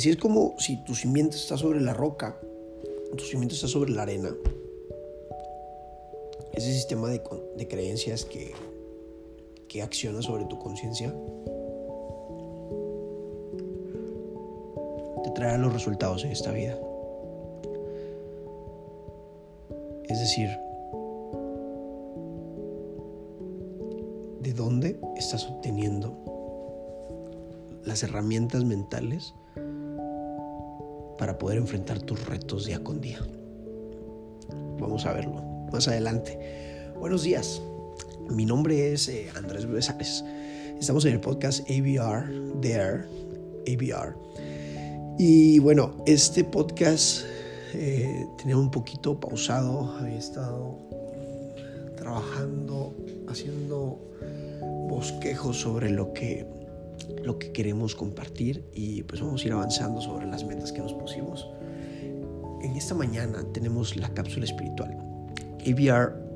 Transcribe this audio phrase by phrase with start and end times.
[0.00, 2.40] Así es como si tu cimiento está sobre la roca,
[3.18, 4.34] tu cimiento está sobre la arena,
[6.54, 7.20] ese sistema de,
[7.58, 8.54] de creencias que,
[9.68, 11.14] que acciona sobre tu conciencia
[15.22, 16.80] te traerá los resultados en esta vida.
[20.08, 20.48] Es decir,
[24.40, 26.16] ¿de dónde estás obteniendo
[27.84, 29.34] las herramientas mentales
[31.20, 33.20] para poder enfrentar tus retos día con día?
[34.78, 36.38] Vamos a verlo más adelante.
[36.98, 37.60] Buenos días,
[38.30, 40.24] mi nombre es eh, Andrés Besares.
[40.80, 43.04] Estamos en el podcast ABR, There,
[43.68, 44.16] ABR.
[45.18, 47.26] Y bueno, este podcast
[47.74, 50.78] eh, tenía un poquito pausado, había estado
[51.98, 52.94] trabajando,
[53.28, 54.00] haciendo
[54.88, 56.46] bosquejos sobre lo que,
[57.22, 60.94] lo que queremos compartir y pues vamos a ir avanzando sobre las metas que nos
[60.94, 61.48] pusimos.
[62.62, 64.96] En esta mañana tenemos la cápsula espiritual.
[65.66, 66.30] ABR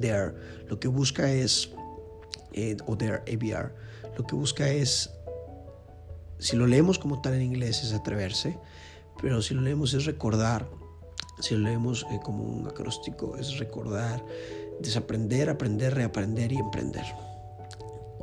[0.00, 0.34] There
[0.68, 1.70] lo que busca es,
[2.52, 3.72] eh, o There ABR,
[4.16, 5.10] lo que busca es,
[6.38, 8.58] si lo leemos como tal en inglés es atreverse,
[9.20, 10.68] pero si lo leemos es recordar,
[11.40, 14.24] si lo leemos eh, como un acróstico es recordar,
[14.80, 17.04] desaprender, aprender, reaprender y emprender.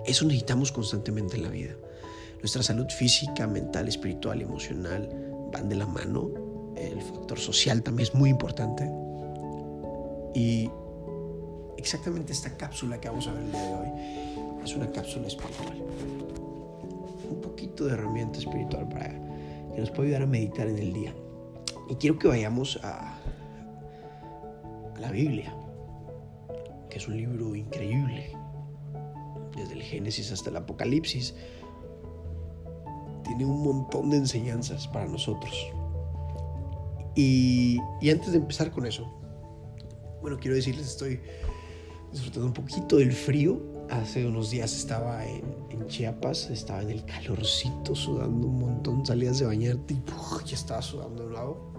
[0.05, 1.75] Eso necesitamos constantemente en la vida.
[2.39, 5.09] Nuestra salud física, mental, espiritual emocional
[5.51, 6.29] van de la mano.
[6.75, 8.89] El factor social también es muy importante.
[10.35, 10.69] Y
[11.77, 13.87] exactamente esta cápsula que vamos a ver el día de hoy
[14.63, 15.81] es una cápsula espiritual.
[17.29, 19.09] Un poquito de herramienta espiritual para
[19.73, 21.13] que nos pueda ayudar a meditar en el día.
[21.89, 23.17] Y quiero que vayamos a,
[24.95, 25.53] a la Biblia,
[26.89, 28.35] que es un libro increíble,
[29.55, 31.35] desde el Génesis hasta el Apocalipsis.
[33.23, 35.53] Tiene un montón de enseñanzas para nosotros.
[37.15, 39.07] Y, y antes de empezar con eso,
[40.21, 41.19] bueno, quiero decirles, estoy
[42.11, 43.61] disfrutando un poquito del frío.
[43.89, 49.39] Hace unos días estaba en, en, Chiapas, estaba en el calorcito, sudando un montón, salías
[49.39, 50.01] de bañarte y
[50.45, 51.73] ya estaba sudando de lado.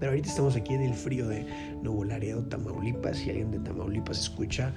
[0.00, 1.44] Pero ahorita estamos aquí en el frío de
[1.82, 3.18] Nuevo Laredo, Tamaulipas.
[3.18, 4.74] Si alguien de Tamaulipas escucha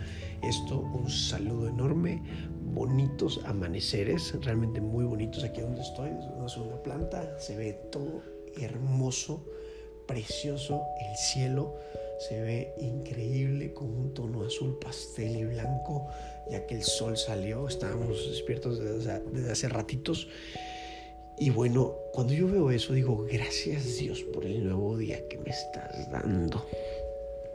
[0.48, 2.22] esto, un saludo enorme.
[2.62, 6.10] Bonitos amaneceres, realmente muy bonitos aquí donde estoy.
[6.46, 8.22] Es una planta, se ve todo
[8.58, 9.46] hermoso,
[10.08, 11.76] precioso, el cielo
[12.18, 16.08] se ve increíble con un tono azul pastel y blanco,
[16.50, 20.28] ya que el sol salió, estábamos despiertos desde, desde hace ratitos.
[21.38, 25.50] Y bueno, cuando yo veo eso digo, gracias Dios por el nuevo día que me
[25.50, 26.66] estás dando.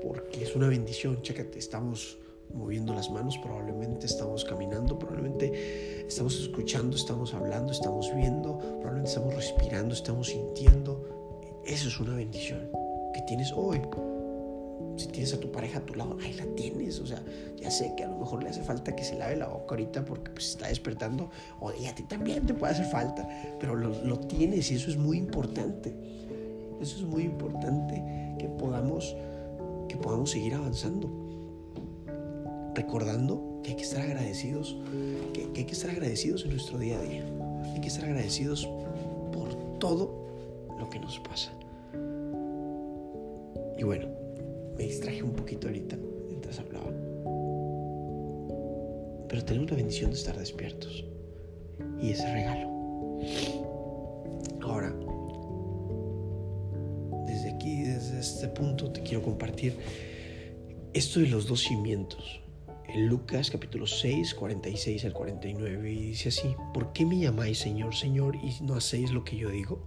[0.02, 2.18] Porque es una bendición, chécate, estamos
[2.54, 9.34] moviendo las manos, probablemente estamos caminando, probablemente estamos escuchando, estamos hablando, estamos viendo, probablemente estamos
[9.34, 11.04] respirando, estamos sintiendo.
[11.64, 12.70] Eso es una bendición
[13.14, 13.80] que tienes hoy
[15.00, 17.00] si tienes a tu pareja a tu lado, ahí la tienes.
[17.00, 17.22] O sea,
[17.56, 20.04] ya sé que a lo mejor le hace falta que se lave la boca ahorita
[20.04, 21.30] porque pues, está despertando.
[21.60, 23.26] O y a ti también te puede hacer falta.
[23.58, 25.94] Pero lo, lo, tienes y eso es muy importante.
[26.80, 29.16] Eso es muy importante que podamos,
[29.88, 31.08] que podamos seguir avanzando.
[32.74, 34.76] Recordando que hay que estar agradecidos,
[35.34, 37.24] que, hay que estar agradecidos en nuestro día a día.
[37.74, 38.68] Hay que estar agradecidos
[39.32, 41.52] por todo lo que nos pasa.
[43.78, 44.08] Y bueno,
[44.76, 45.96] me distraje un poquito ahorita
[46.28, 46.90] mientras hablaba.
[49.28, 51.04] Pero tenemos la bendición de estar despiertos.
[52.00, 52.68] Y ese regalo.
[54.62, 54.94] Ahora,
[57.26, 59.76] desde aquí, desde este punto, te quiero compartir
[60.92, 62.40] esto de los dos cimientos.
[62.92, 67.94] En Lucas capítulo 6, 46 al 49, y dice así, ¿por qué me llamáis Señor,
[67.94, 69.78] Señor, y no hacéis lo que yo digo?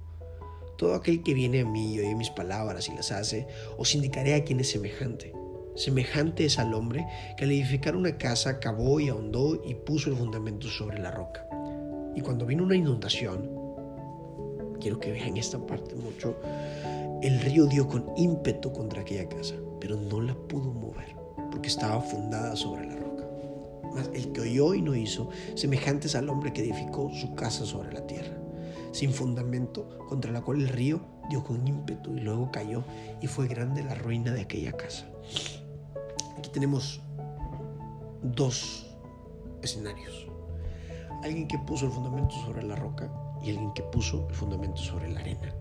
[0.78, 3.46] Todo aquel que viene a mí y oye mis palabras y las hace,
[3.78, 5.34] os indicaré a quién es semejante.
[5.76, 7.06] Semejante es al hombre
[7.36, 11.46] que al edificar una casa cavó y ahondó y puso el fundamento sobre la roca.
[12.16, 13.50] Y cuando vino una inundación,
[14.80, 16.38] quiero que vean esta parte mucho,
[17.22, 21.18] el río dio con ímpetu contra aquella casa, pero no la pudo mover,
[21.52, 23.26] porque estaba fundada sobre la roca.
[23.94, 27.66] Mas el que oyó y no hizo, semejante es al hombre que edificó su casa
[27.66, 28.44] sobre la tierra
[28.94, 32.84] sin fundamento, contra la cual el río dio con ímpetu y luego cayó
[33.22, 35.08] y fue grande la ruina de aquella casa.
[36.38, 37.02] Aquí tenemos
[38.22, 38.86] dos
[39.62, 40.28] escenarios.
[41.24, 43.12] Alguien que puso el fundamento sobre la roca
[43.44, 45.54] y alguien que puso el fundamento sobre la arena.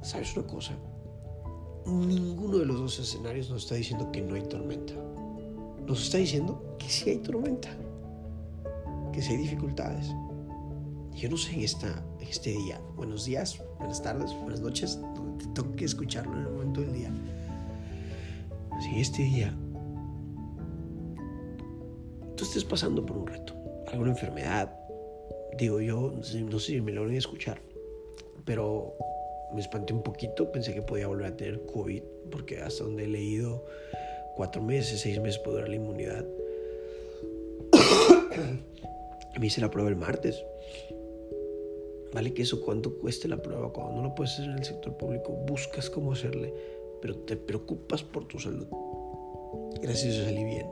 [0.00, 0.72] ¿Sabes una cosa?
[1.86, 4.94] Ninguno de los dos escenarios nos está diciendo que no hay tormenta.
[5.86, 7.68] Nos está diciendo que sí hay tormenta,
[9.12, 10.14] que sí hay dificultades,
[11.14, 15.50] Yo no sé en, esta, este día, buenos días, buenas tardes, buenas noches, donde te
[15.52, 17.10] toque escucharlo en el momento del día.
[18.80, 19.54] Si en este día
[22.36, 23.54] tú estés pasando por un reto,
[23.88, 24.72] alguna enfermedad,
[25.58, 27.60] digo yo, no sé, si me logran escuchar,
[28.44, 28.94] pero
[29.52, 33.08] me espanté un poquito, pensé que podía volver a tener COVID, porque hasta donde he
[33.08, 33.64] leído,
[34.36, 36.24] cuatro meses, seis meses puede durar la inmunidad.
[39.38, 40.44] me hice la prueba el martes.
[42.12, 44.96] Vale que eso cuánto cueste la prueba, cuando no lo puedes hacer en el sector
[44.96, 46.52] público, buscas cómo hacerle,
[47.00, 48.66] pero te preocupas por tu salud.
[49.80, 50.66] Gracias a salí bien.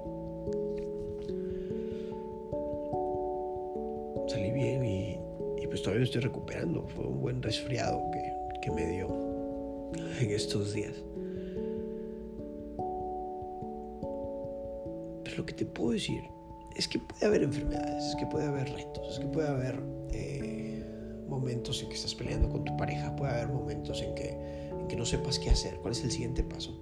[4.29, 5.21] Salí bien y,
[5.63, 6.87] y, pues todavía me estoy recuperando.
[6.89, 9.09] Fue un buen resfriado que, que me dio
[10.21, 10.95] en estos días.
[15.25, 16.23] Pero lo que te puedo decir
[16.77, 19.83] es que puede haber enfermedades, es que puede haber retos, es que puede haber
[20.13, 20.85] eh,
[21.29, 24.31] momentos en que estás peleando con tu pareja, puede haber momentos en que,
[24.71, 26.79] en que no sepas qué hacer, cuál es el siguiente paso.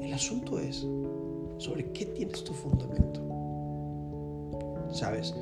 [0.00, 0.86] El asunto es
[1.58, 3.22] sobre qué tienes tu fundamento.
[4.92, 5.34] ¿Sabes?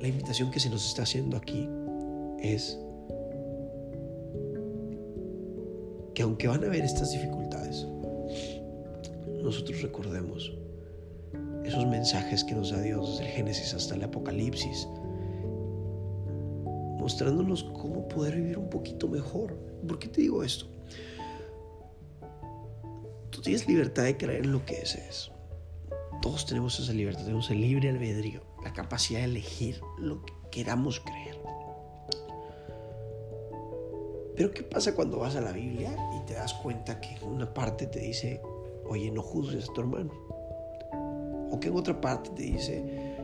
[0.00, 1.66] la invitación que se nos está haciendo aquí
[2.38, 2.78] es
[6.20, 7.86] que aunque van a haber estas dificultades,
[9.42, 10.52] nosotros recordemos
[11.64, 14.86] esos mensajes que nos da Dios desde el Génesis hasta el Apocalipsis,
[16.98, 19.56] mostrándonos cómo poder vivir un poquito mejor.
[19.88, 20.66] ¿Por qué te digo esto?
[23.30, 25.30] Tú tienes libertad de creer en lo que desees.
[26.20, 31.00] Todos tenemos esa libertad, tenemos el libre albedrío, la capacidad de elegir lo que queramos
[31.00, 31.40] creer.
[34.40, 37.52] Pero ¿qué pasa cuando vas a la Biblia y te das cuenta que en una
[37.52, 38.40] parte te dice,
[38.88, 40.10] oye, no juzgues a tu hermano?
[41.50, 43.18] O que en otra parte te dice,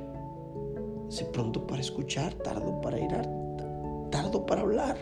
[1.09, 3.09] sé pronto para escuchar, tardo para ir,
[4.11, 4.99] tardo para hablar.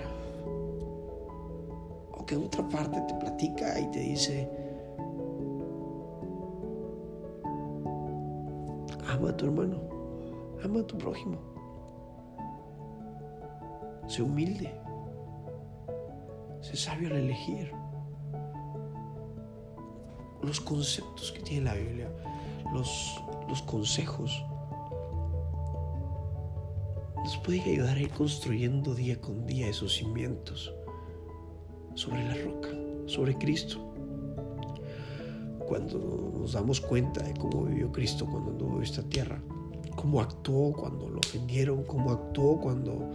[2.13, 4.49] O que en otra parte te platica y te dice,
[9.09, 9.81] ama a tu hermano,
[10.63, 11.39] ama a tu prójimo.
[14.07, 14.85] Sé humilde,
[16.65, 17.71] sé sabio al elegir.
[20.43, 22.11] Los conceptos que tiene la Biblia
[22.73, 24.45] los, los consejos
[27.17, 30.75] nos pueden ayudar a ir construyendo día con día esos cimientos
[31.95, 32.69] sobre la roca,
[33.07, 33.79] sobre Cristo.
[35.67, 39.41] Cuando nos damos cuenta de cómo vivió Cristo cuando anduvo esta tierra,
[39.97, 43.11] cómo actuó cuando lo ofendieron, cómo actuó cuando,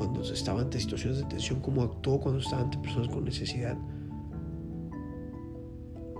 [0.00, 3.76] cuando estaba ante situaciones de tensión, cómo actuó cuando estaba ante personas con necesidad,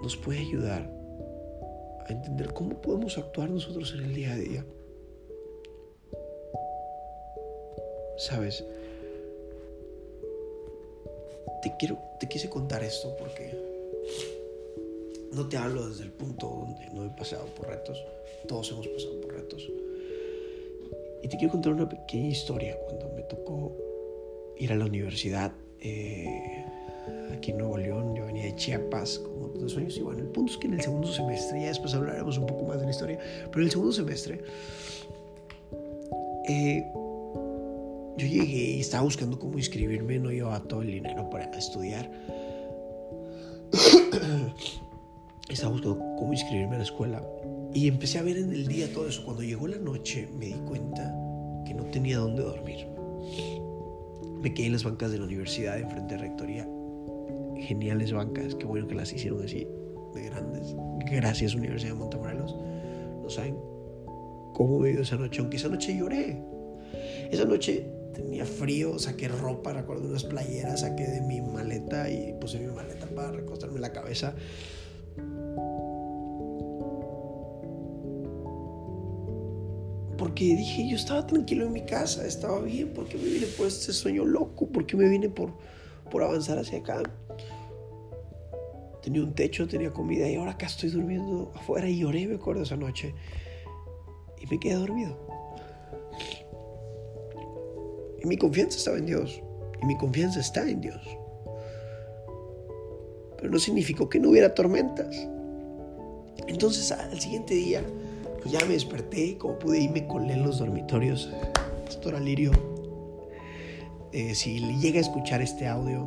[0.02, 1.00] nos puede ayudar
[2.12, 4.66] entender cómo podemos actuar nosotros en el día a día.
[8.18, 8.64] Sabes,
[11.62, 13.56] te quiero, te quise contar esto porque
[15.32, 18.04] no te hablo desde el punto donde no he pasado por retos.
[18.46, 19.70] Todos hemos pasado por retos.
[21.22, 23.76] Y te quiero contar una pequeña historia cuando me tocó
[24.56, 25.52] ir a la universidad.
[25.80, 26.64] Eh,
[27.32, 30.52] aquí en Nuevo León, yo venía de Chiapas con dos años y bueno, el punto
[30.52, 33.18] es que en el segundo semestre, ya después hablaremos un poco más de la historia,
[33.46, 34.40] pero en el segundo semestre
[36.48, 36.84] eh,
[38.16, 42.10] yo llegué y estaba buscando cómo inscribirme, no llevaba todo el dinero para estudiar.
[45.48, 47.22] estaba buscando cómo inscribirme a la escuela
[47.74, 49.24] y empecé a ver en el día todo eso.
[49.24, 51.14] Cuando llegó la noche me di cuenta
[51.66, 52.86] que no tenía dónde dormir.
[54.40, 56.66] Me quedé en las bancas de la universidad enfrente de rectoría
[57.60, 59.66] geniales bancas, qué bueno que las hicieron así,
[60.14, 60.74] de grandes.
[61.10, 62.56] Gracias Universidad de Montemorelos.
[63.22, 63.56] No saben
[64.54, 66.42] cómo vivido esa noche, aunque esa noche lloré.
[67.30, 72.58] Esa noche tenía frío, saqué ropa, recuerdo unas playeras, saqué de mi maleta y puse
[72.58, 74.34] mi maleta para recostarme la cabeza.
[80.30, 83.66] Porque dije, yo estaba tranquilo en mi casa, estaba bien, ¿por qué me vine por
[83.66, 84.68] este sueño loco?
[84.68, 85.52] ¿Por qué me vine por,
[86.08, 87.02] por avanzar hacia acá?
[89.02, 92.62] tenía un techo, tenía comida y ahora acá estoy durmiendo afuera y lloré, me acuerdo
[92.62, 93.12] esa noche.
[94.40, 95.18] Y me quedé dormido.
[98.22, 99.42] Y mi confianza estaba en Dios.
[99.82, 101.02] Y mi confianza está en Dios.
[103.36, 105.26] Pero no significó que no hubiera tormentas.
[106.46, 107.82] Entonces al siguiente día,
[108.40, 111.30] pues ya me desperté, como pude y me colé en los dormitorios.
[111.84, 112.52] Pastor Alirio,
[114.12, 116.04] eh, si llega a escuchar este audio,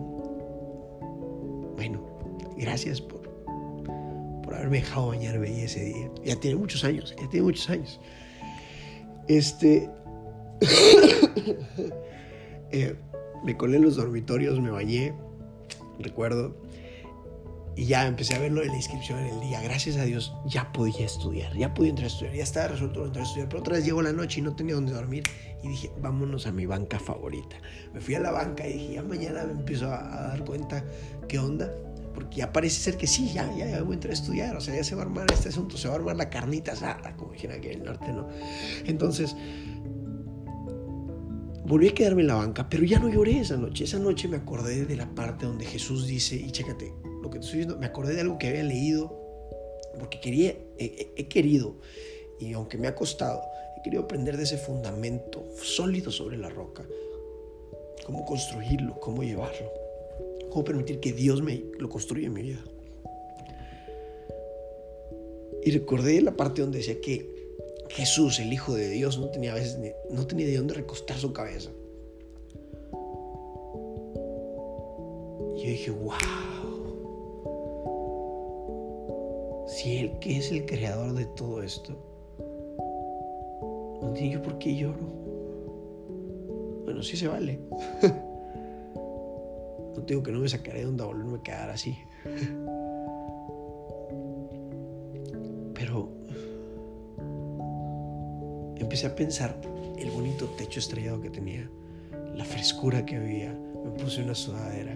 [1.75, 2.13] bueno,
[2.57, 3.21] Gracias por,
[4.43, 6.11] por haberme dejado bañarme ese día.
[6.23, 7.99] Ya tiene muchos años, ya tiene muchos años.
[9.27, 9.89] Este.
[12.75, 12.95] Eh,
[13.43, 15.13] me colé en los dormitorios, me bañé,
[15.99, 16.55] recuerdo.
[17.75, 19.61] Y ya empecé a verlo en la inscripción en el día.
[19.61, 23.25] Gracias a Dios ya podía estudiar, ya podía entrar a estudiar, ya estaba resuelto entrar
[23.25, 23.49] a estudiar.
[23.49, 25.23] Pero otra vez llegó la noche y no tenía dónde dormir.
[25.63, 27.55] Y dije, vámonos a mi banca favorita.
[27.93, 30.83] Me fui a la banca y dije, ya mañana me empiezo a, dar cuenta
[31.27, 31.73] qué onda
[32.13, 34.75] porque ya parece ser que sí, ya, ya, voy a entrar a estudiar, o sea,
[34.75, 37.33] ya se va a armar este asunto, se va a armar la carnita asada, como
[37.33, 38.27] dijeron aquí en el norte, ¿no?
[38.85, 39.35] Entonces,
[41.65, 43.83] volví a quedarme en la banca, pero ya no lloré esa noche.
[43.83, 47.45] Esa noche me acordé de la parte donde Jesús dice, y chécate, lo que te
[47.45, 49.19] estoy diciendo, me acordé de algo que había leído,
[49.99, 51.75] porque quería, he querido,
[52.39, 53.41] y aunque me ha costado,
[53.77, 56.83] he querido aprender de ese fundamento sólido sobre la roca,
[58.05, 59.83] cómo construirlo, cómo llevarlo.
[60.53, 62.63] ¿Cómo permitir que Dios me lo construya en mi vida?
[65.63, 67.32] Y recordé la parte donde decía que
[67.93, 71.31] Jesús, el Hijo de Dios, no tenía a veces no tenía de dónde recostar su
[71.31, 71.69] cabeza.
[75.55, 76.11] Y yo dije, wow.
[79.67, 81.93] Si Él, que es el creador de todo esto,
[84.01, 85.05] no tiene yo por qué lloro.
[86.85, 87.59] Bueno, sí se vale.
[89.95, 91.95] No digo que no me sacaré de onda volverme a quedar así.
[98.93, 99.59] empecé a pensar
[99.97, 101.67] el bonito techo estrellado que tenía,
[102.35, 103.51] la frescura que había.
[103.51, 104.93] Me puse una sudadera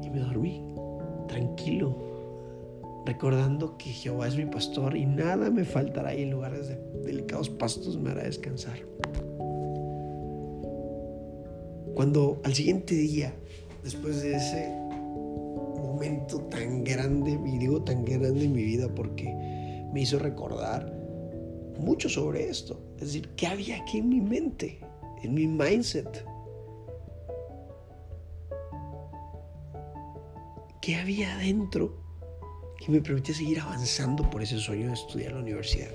[0.00, 0.64] y me dormí
[1.26, 1.96] tranquilo,
[3.04, 7.50] recordando que Jehová es mi pastor y nada me faltará y en lugares de delicados
[7.50, 8.78] pastos me hará descansar.
[11.96, 13.34] Cuando al siguiente día,
[13.82, 14.68] después de ese
[15.82, 19.51] momento tan grande, y digo tan grande en mi vida porque
[19.92, 20.92] me hizo recordar
[21.78, 22.80] mucho sobre esto.
[22.96, 24.80] Es decir, ¿qué había aquí en mi mente,
[25.22, 26.26] en mi mindset?
[30.80, 31.94] ¿Qué había adentro
[32.78, 35.90] que me permitía seguir avanzando por ese sueño de estudiar en la universidad?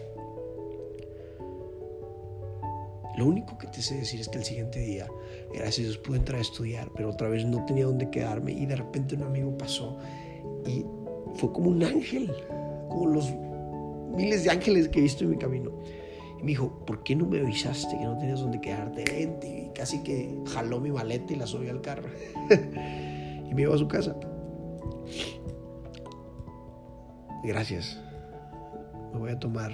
[3.17, 5.07] Lo único que te sé decir es que el siguiente día,
[5.51, 8.67] gracias a Dios, pude entrar a estudiar, pero otra vez no tenía dónde quedarme y
[8.67, 9.97] de repente un amigo pasó
[10.67, 10.85] y
[11.33, 12.31] fue como un ángel,
[12.87, 13.33] como los
[14.15, 15.71] miles de ángeles que he visto en mi camino.
[16.39, 19.03] Y me dijo, ¿por qué no me avisaste que no tenías dónde quedarte?
[19.43, 22.09] Y casi que jaló mi maleta y la subió al carro.
[22.49, 24.15] y me llevó a su casa.
[27.43, 27.99] Gracias.
[29.13, 29.73] Me voy a tomar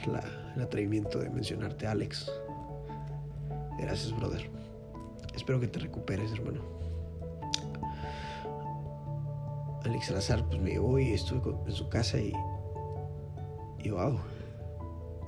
[0.56, 2.32] el atrevimiento de mencionarte, Alex.
[3.78, 4.50] Gracias, brother.
[5.36, 6.62] Espero que te recuperes, hermano.
[9.84, 12.34] Alex Salazar, pues me llevó y estuve en su casa y.
[13.84, 14.18] Y wow.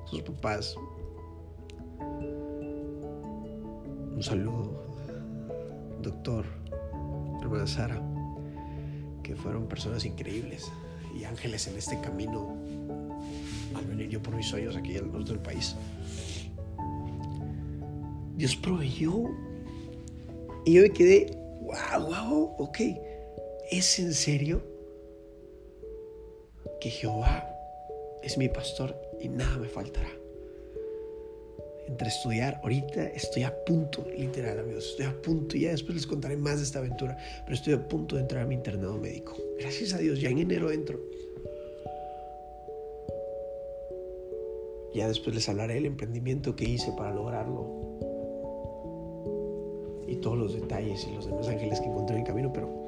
[0.06, 0.76] Sus papás.
[4.16, 4.84] Un saludo.
[6.02, 6.46] Doctor,
[7.42, 8.02] hermana Sara,
[9.24, 10.72] que fueron personas increíbles
[11.18, 12.56] y ángeles en este camino
[13.76, 15.76] al venir yo por mis sueños aquí al norte del país.
[18.36, 19.24] Dios proveyó.
[20.66, 22.80] Y yo me quedé, wow, wow, ok.
[23.72, 24.64] ¿Es en serio
[26.80, 27.55] que Jehová
[28.26, 30.10] es mi pastor y nada me faltará?
[31.88, 36.36] Entre estudiar, ahorita estoy a punto, literal amigos, estoy a punto, ya después les contaré
[36.36, 39.38] más de esta aventura, pero estoy a punto de entrar a mi internado médico.
[39.60, 41.00] Gracias a Dios, ya en enero entro.
[44.96, 47.86] Ya después les hablaré del emprendimiento que hice para lograrlo
[50.08, 52.88] y todos los detalles y los demás ángeles que encontré en el camino, pero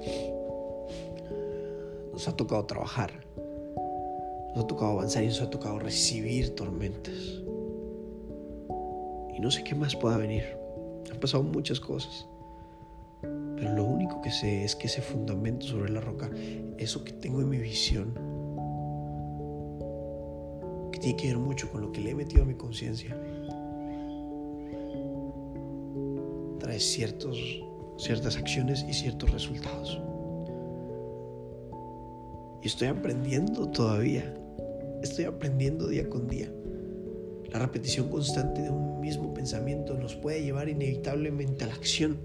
[2.11, 3.26] nos ha tocado trabajar,
[4.57, 7.13] nos ha tocado avanzar y nos ha tocado recibir tormentas.
[9.35, 10.43] Y no sé qué más pueda venir.
[11.11, 12.27] Han pasado muchas cosas.
[13.21, 16.29] Pero lo único que sé es que ese fundamento sobre la roca,
[16.77, 18.13] eso que tengo en mi visión,
[20.91, 23.15] que tiene que ver mucho con lo que le he metido a mi conciencia,
[26.79, 27.37] ciertos,
[27.97, 30.01] ciertas acciones y ciertos resultados.
[32.61, 34.33] Y estoy aprendiendo todavía.
[35.01, 36.51] Estoy aprendiendo día con día.
[37.51, 42.19] La repetición constante de un mismo pensamiento nos puede llevar inevitablemente a la acción.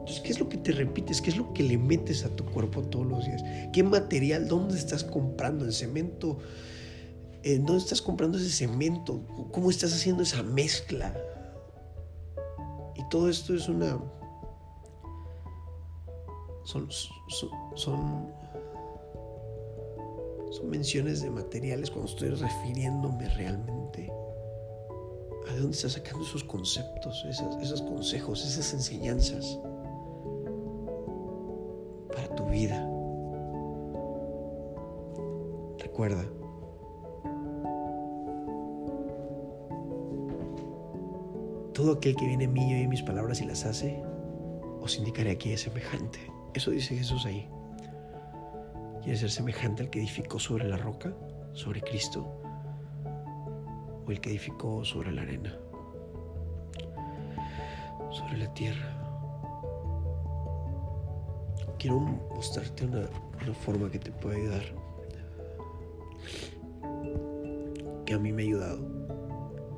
[0.00, 1.22] Entonces, ¿qué es lo que te repites?
[1.22, 3.42] ¿Qué es lo que le metes a tu cuerpo todos los días?
[3.72, 4.48] ¿Qué material?
[4.48, 6.38] ¿Dónde estás comprando el cemento?
[7.42, 9.26] ¿En dónde estás comprando ese cemento?
[9.52, 11.14] ¿Cómo estás haciendo esa mezcla?
[13.10, 13.96] todo esto es una...
[16.64, 16.88] Son,
[17.76, 18.32] son
[20.64, 24.10] menciones de materiales cuando estoy refiriéndome realmente
[25.48, 27.24] a de dónde está sacando esos conceptos,
[27.60, 29.58] esos consejos, esas enseñanzas
[32.12, 32.88] para tu vida.
[35.78, 36.24] Recuerda,
[41.74, 44.02] todo aquel que viene a mí y mis palabras y las hace,
[44.80, 46.20] os indicaré que es semejante.
[46.54, 47.48] Eso dice Jesús ahí.
[49.04, 51.12] ¿Quieres ser semejante al que edificó sobre la roca,
[51.52, 52.26] sobre Cristo,
[54.06, 55.54] o el que edificó sobre la arena,
[58.10, 58.98] sobre la tierra?
[61.78, 63.06] Quiero mostrarte una,
[63.52, 64.62] forma que te puede ayudar,
[68.06, 68.88] que a mí me ha ayudado,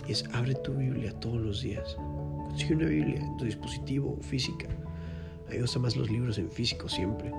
[0.07, 1.97] y es abre tu Biblia todos los días.
[2.47, 4.69] Consigue una Biblia en tu dispositivo física.
[5.49, 7.33] A mí más los libros en físico siempre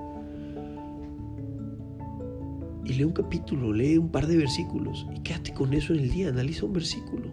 [2.88, 6.10] y lee un capítulo, lee un par de versículos y quédate con eso en el
[6.10, 7.30] día, analiza un versículo.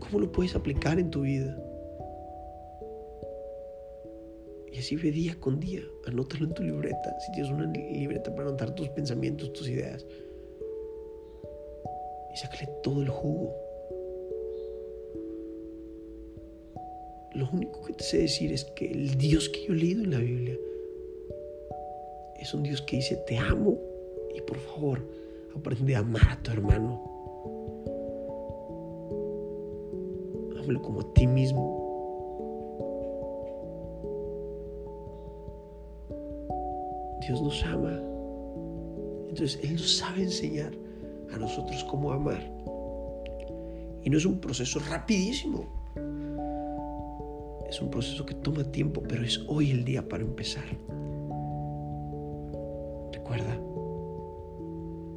[0.00, 1.56] ¿Cómo lo puedes aplicar en tu vida?
[4.72, 8.48] Y así ve día con día, anótalo en tu libreta, si tienes una libreta para
[8.48, 10.04] anotar tus pensamientos, tus ideas.
[12.34, 13.54] Y sácale todo el jugo.
[17.32, 20.10] Lo único que te sé decir es que el Dios que yo he leído en
[20.10, 20.58] la Biblia
[22.40, 23.78] es un Dios que dice, te amo
[24.36, 25.02] y por favor,
[25.56, 27.00] aprende a amar a tu hermano.
[30.58, 31.86] Háblalo como a ti mismo.
[37.26, 37.98] Dios nos ama.
[39.28, 40.72] Entonces Él nos sabe enseñar
[41.32, 42.42] a nosotros cómo amar.
[44.02, 45.64] Y no es un proceso rapidísimo.
[47.68, 50.64] Es un proceso que toma tiempo, pero es hoy el día para empezar.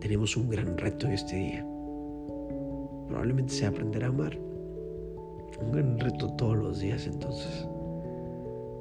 [0.09, 1.63] Tenemos un gran reto este día.
[3.07, 4.35] Probablemente sea aprender a amar.
[5.61, 7.67] Un gran reto todos los días entonces.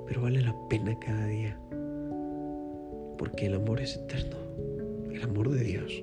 [0.07, 1.61] Pero vale la pena cada día.
[3.19, 4.39] Porque el amor es eterno.
[5.13, 6.03] El amor de Dios.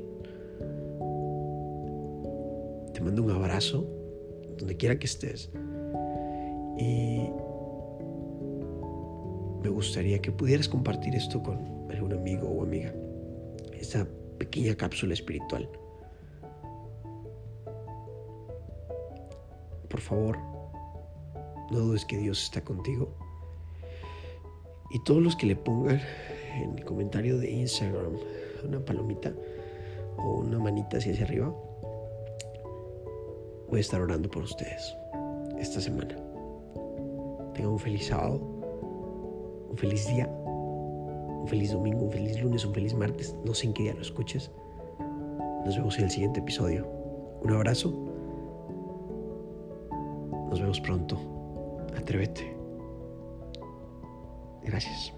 [2.94, 3.84] Te mando un abrazo
[4.60, 5.50] donde quiera que estés.
[6.78, 7.32] Y
[9.64, 12.94] me gustaría que pudieras compartir esto con algún amigo o amiga.
[13.74, 14.08] Esta
[14.38, 15.70] pequeña cápsula espiritual.
[19.90, 20.38] Por favor,
[21.72, 23.14] no dudes que Dios está contigo.
[24.92, 26.02] Y todos los que le pongan
[26.54, 28.14] en el comentario de Instagram
[28.64, 29.34] una palomita
[30.18, 31.54] o una manita hacia, arriba,
[33.70, 34.96] voy a estar orando por ustedes
[35.60, 36.16] esta semana.
[37.54, 38.38] Tengan un feliz sábado,
[39.70, 40.30] un feliz día
[41.46, 43.36] un feliz domingo, un feliz lunes, un feliz martes.
[43.46, 44.52] No sé en qué día lo escuches.
[45.64, 46.88] Nos vemos en el siguiente episodio.
[47.44, 47.92] Un abrazo.
[50.50, 51.20] Nos vemos pronto.
[51.96, 52.58] Atrévete.
[54.64, 55.14] Gracias.